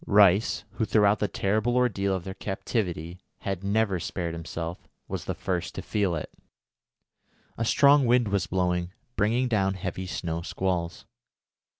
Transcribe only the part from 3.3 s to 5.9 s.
had never spared himself, was the first to